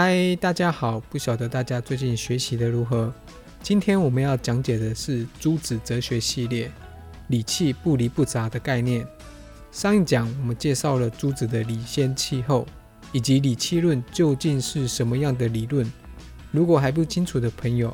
[0.00, 1.00] 嗨，大家好！
[1.10, 3.12] 不晓得大家最近学习的如何？
[3.60, 6.70] 今天我们要讲解的是诸子哲学系列
[7.26, 9.04] “理气不离不杂”的概念。
[9.72, 12.64] 上一讲我们介绍了诸子的理先气后，
[13.10, 15.84] 以及理气论究竟是什么样的理论。
[16.52, 17.92] 如果还不清楚的朋友，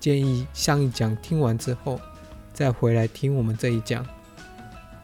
[0.00, 2.00] 建议上一讲听完之后，
[2.52, 4.04] 再回来听我们这一讲。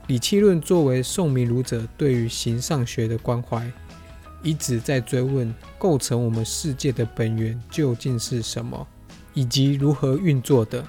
[0.09, 3.70] 理气论作为宋明儒者对于形上学的关怀。
[4.42, 8.86] 一直在追问构成我们世界的本源究竟是什么，
[9.34, 10.86] 以及如何运作的。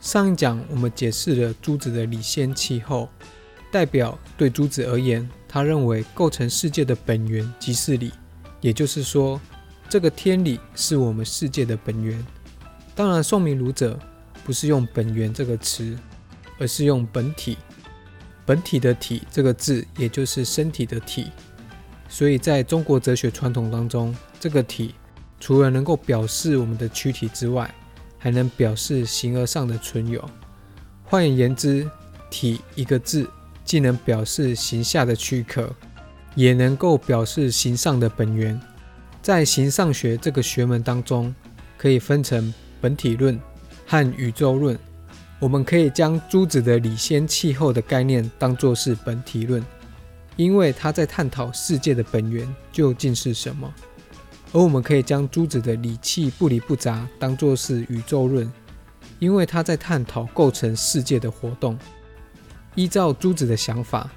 [0.00, 3.08] 上一讲我们解释了朱子的理先气候，
[3.70, 8.12] 代表对朱子而言，他认为构成世界的本源即是理，
[8.60, 9.40] 也就是说，
[9.88, 12.24] 这个天理是我们世界的本源。
[12.94, 13.98] 当然，宋明儒者
[14.44, 15.96] 不是用本源这个词，
[16.58, 17.56] 而是用本体。
[18.44, 21.30] 本体的体这个字，也就是身体的体。
[22.12, 24.94] 所以，在中国哲学传统当中，这个体
[25.40, 27.74] 除了能够表示我们的躯体之外，
[28.18, 30.22] 还能表示形而上的存有。
[31.04, 31.90] 换言之，
[32.28, 33.26] 体一个字
[33.64, 35.74] 既能表示形下的躯壳，
[36.34, 38.60] 也能够表示形上的本源。
[39.22, 41.34] 在形上学这个学门当中，
[41.78, 43.40] 可以分成本体论
[43.86, 44.78] 和宇宙论。
[45.40, 49.64] 我们可以将朱子的理先气候的概念当作是本体论。
[50.36, 53.72] 因为他在探讨世界的本源究竟是什么，
[54.52, 58.50] 而我们可以将朱子的理气不离不杂当作是宇宙论，
[59.18, 61.78] 因为他在探讨构成世界的活动。
[62.74, 64.10] 依照朱子的想法，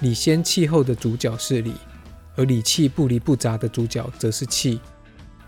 [0.00, 1.74] 理先气候的主角是理，
[2.36, 4.80] 而理气不离不杂的主角则是气。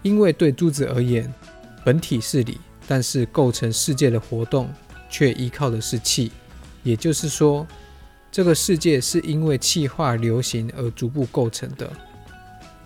[0.03, 1.33] 因为对朱子而言，
[1.85, 4.69] 本体是理，但是构成世界的活动
[5.09, 6.33] 却依靠的是气，
[6.83, 7.65] 也就是说。
[8.31, 11.91] 这个世界是因为气化流行而逐步构成的。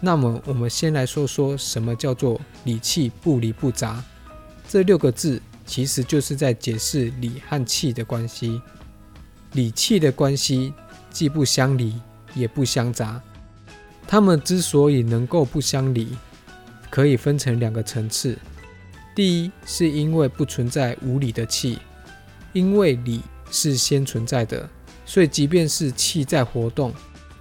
[0.00, 4.02] 那么，我们先来说说什么叫做“理气不离不杂”。
[4.69, 8.60] 这六个字其实就是在解释理和气的关系。
[9.52, 10.72] 理气的关系
[11.10, 11.94] 既不相离，
[12.34, 13.20] 也不相杂。
[14.06, 16.08] 它们之所以能够不相离，
[16.91, 18.36] 可以分成两个层次。
[19.14, 21.78] 第一，是因为不存在无理的气，
[22.52, 23.20] 因为理
[23.50, 24.69] 是先存在的。
[25.04, 26.92] 所以，即便是气在活动，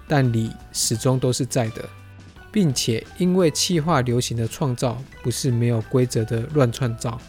[0.08, 1.88] 但理始终都是在的，
[2.50, 7.20] 并且因为气化流行的创造不是没有规则的乱创造，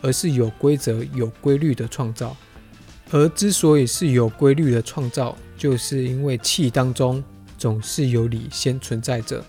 [0.00, 2.36] 而是有规则、有规律的创造。
[3.10, 7.22] 而之所以是有规律的创造，就是因为气当中
[7.58, 9.44] 总是有理先存在着，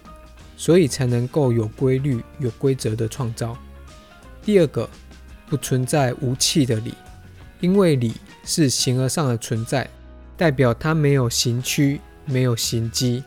[0.57, 3.57] 所以才能够有规律、有规则的创造。
[4.44, 4.89] 第二个，
[5.47, 6.94] 不存在无气的理，
[7.61, 9.89] 因为理是形而上的存在。
[10.43, 13.23] 代表它没有形躯，没有形机，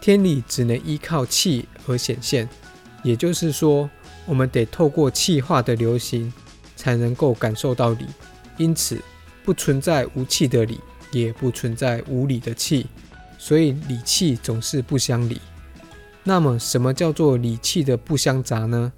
[0.00, 2.48] 天理只能依靠气而显现。
[3.02, 3.90] 也就是说，
[4.24, 6.32] 我们得透过气化的流行，
[6.74, 8.06] 才能够感受到理。
[8.56, 8.98] 因此，
[9.44, 10.80] 不存在无气的理，
[11.12, 12.86] 也不存在无理的气，
[13.36, 15.38] 所以理气总是不相离。
[16.22, 18.90] 那么，什么叫做理气的不相杂呢？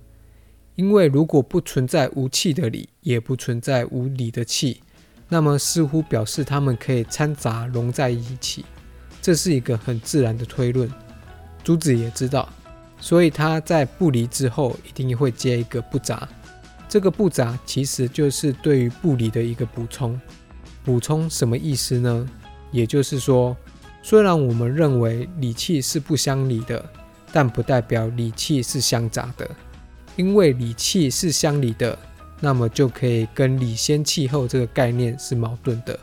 [0.76, 4.82] 因为如果不存在无气的理，也不存在无理的气。
[5.28, 8.64] 那么似乎表示它们可以掺杂融在一起，
[9.20, 10.88] 这是一个很自然的推论。
[11.64, 12.48] 朱子也知道，
[13.00, 16.28] 所以他在不离之后一定会接一个不杂。
[16.88, 20.19] 这个不杂其实就是对于不离的一个补充。
[20.84, 22.28] 补充什么意思呢？
[22.70, 23.56] 也就是说，
[24.03, 26.88] 虽然我们认为理气是不相离的，
[27.32, 29.50] 但不代表理气是相杂的，
[30.14, 31.98] 因为理气是相离的。
[32.39, 35.99] 那么就可以跟理先气候这个概念是矛盾的，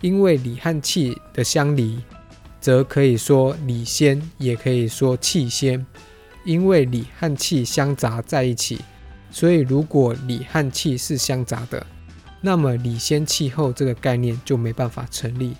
[0.00, 2.00] 因为理和气的相离，
[2.58, 5.84] 则可以说理先，也可以说气先。
[6.44, 8.80] 因为理和气相杂在一起，
[9.30, 11.86] 所以如果理和气是相杂的，
[12.40, 15.54] 那么理先气候这个概念就没办法成立。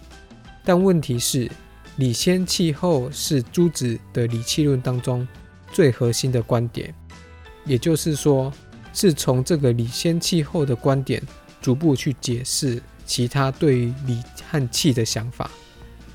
[0.64, 1.50] 但问题是，
[1.96, 5.28] 理先气候是朱子的理气论当中
[5.70, 6.94] 最核心的观点，
[7.66, 8.50] 也就是说。
[8.92, 11.22] 是从这个理先气候的观点，
[11.60, 15.50] 逐步去解释其他对于理和气的想法。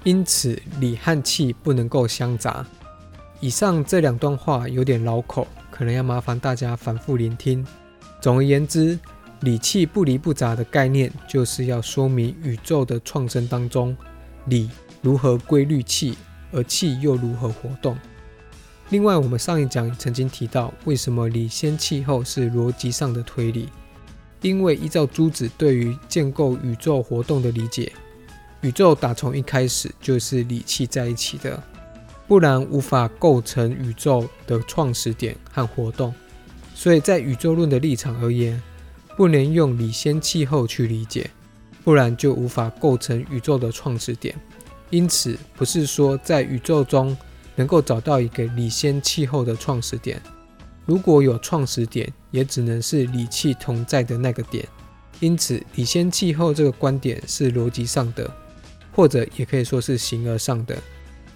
[0.04, 2.66] 因此，理和气不能够相杂。
[3.40, 7.66] 以上这两段话有点绕口，可能要麻烦大家反复聆听。
[8.22, 8.98] 总而言之，
[9.42, 13.96] 理气不离不杂的概念，就是要说明宇宙的创生当中，
[14.46, 14.70] 理
[15.02, 16.18] 如何规律气，
[16.52, 17.98] 而气又如何活动。
[18.94, 23.68] 另外，我们上一讲曾经提到，为什么理先气候是逻辑上的推理？
[24.42, 27.92] 因为依照朱子对于建构宇宙活动的理解，
[28.62, 31.60] 宇宙打从一开始就是理气在一起的。
[32.28, 36.14] 不然无法构成宇宙的创始点和活动。
[36.76, 38.62] 所以在宇宙论的立场而言，
[39.18, 41.32] 不能用理先气候去理解，
[41.84, 44.36] 不然就无法构成宇宙的创始点。
[44.92, 47.18] 因此，不是说在宇宙中
[47.56, 50.22] 能够找到一个理先气候的创始点。
[50.86, 54.68] 如果有创始点，也只能是理气同在的那个点。
[55.20, 58.30] 因此，理先气候这个观点是逻辑上的，
[58.94, 60.78] 或者也可以说是形而上的，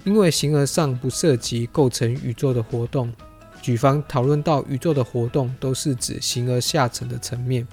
[0.03, 3.13] 因为形而上不涉及构成宇宙的活动。
[3.61, 7.65] 举方讨论到宇宙的活动，都是指形而下层的层面。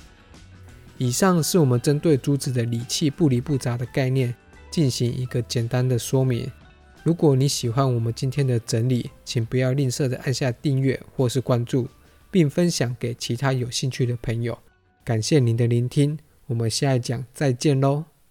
[0.96, 4.32] 以上是我们针对珠子的理气不离不杂的概念
[4.70, 6.48] 进行一个简单的说明。
[7.04, 11.86] 如果你喜欢我们今天的整理，请不要吝啬的按下订阅或是关注，
[12.30, 14.58] 并分享给其他有兴趣的朋友。
[15.04, 18.13] 感谢您的聆听，我们下一讲再见喽。